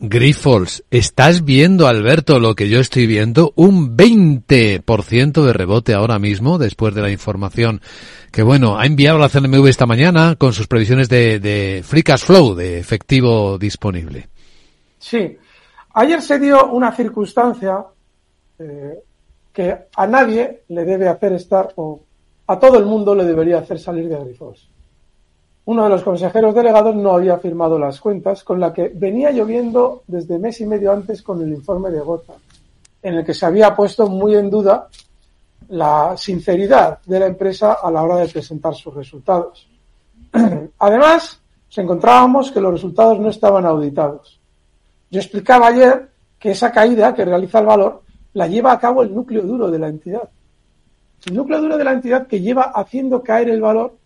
[0.00, 3.52] Grifols, ¿estás viendo, Alberto, lo que yo estoy viendo?
[3.56, 7.80] Un 20% de rebote ahora mismo, después de la información
[8.30, 12.22] que, bueno, ha enviado la CNMV esta mañana con sus previsiones de, de Free Cash
[12.22, 14.28] Flow, de efectivo disponible.
[15.00, 15.36] Sí.
[15.94, 17.84] Ayer se dio una circunstancia
[18.60, 19.00] eh,
[19.52, 22.04] que a nadie le debe hacer estar, o
[22.46, 24.68] a todo el mundo le debería hacer salir de Grifols
[25.68, 30.02] uno de los consejeros delegados no había firmado las cuentas, con la que venía lloviendo
[30.06, 32.32] desde mes y medio antes con el informe de Gota,
[33.02, 34.88] en el que se había puesto muy en duda
[35.68, 39.68] la sinceridad de la empresa a la hora de presentar sus resultados.
[40.78, 41.38] Además,
[41.68, 44.40] se encontrábamos que los resultados no estaban auditados.
[45.10, 49.14] Yo explicaba ayer que esa caída que realiza el valor la lleva a cabo el
[49.14, 50.30] núcleo duro de la entidad.
[51.26, 53.97] El núcleo duro de la entidad que lleva haciendo caer el valor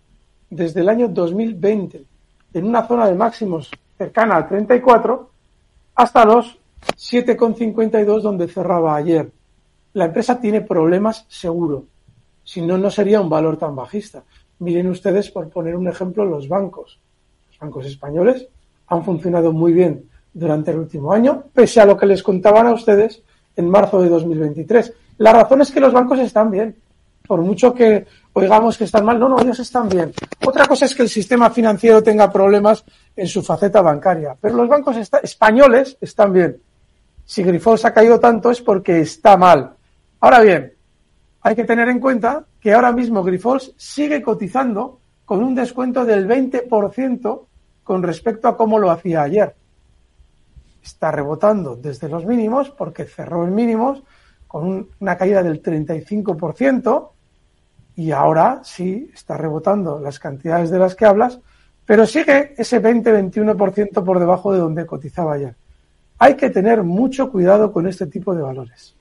[0.53, 2.05] desde el año 2020
[2.53, 5.31] en una zona de máximos cercana a 34
[5.95, 6.59] hasta los
[6.97, 9.31] 7,52 donde cerraba ayer.
[9.95, 11.85] La empresa tiene problemas seguro,
[12.45, 14.25] si no, no sería un valor tan bajista.
[14.59, 16.99] Miren ustedes, por poner un ejemplo, los bancos.
[17.49, 18.47] Los bancos españoles
[18.89, 20.05] han funcionado muy bien
[20.35, 23.23] durante el último año, pese a lo que les contaban a ustedes
[23.57, 24.93] en marzo de 2023.
[25.19, 26.77] La razón es que los bancos están bien.
[27.27, 30.13] Por mucho que oigamos que están mal, no, no, ellos están bien.
[30.45, 34.69] Otra cosa es que el sistema financiero tenga problemas en su faceta bancaria, pero los
[34.69, 36.61] bancos españoles están bien.
[37.25, 39.75] Si Grifols ha caído tanto es porque está mal.
[40.21, 40.73] Ahora bien,
[41.41, 46.29] hay que tener en cuenta que ahora mismo Grifols sigue cotizando con un descuento del
[46.29, 47.47] 20%
[47.83, 49.55] con respecto a cómo lo hacía ayer.
[50.83, 54.03] Está rebotando desde los mínimos porque cerró en mínimos
[54.53, 57.09] con una caída del 35%
[57.97, 61.41] y ahora sí está rebotando las cantidades de las que hablas,
[61.87, 65.55] pero sigue ese 20-21% por debajo de donde cotizaba ayer.
[66.19, 68.95] Hay que tener mucho cuidado con este tipo de valores.